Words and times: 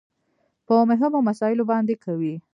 په 0.65 0.75
مهمو 0.89 1.19
مسايلو 1.29 1.63
باندې 1.71 1.95
کوي. 2.03 2.35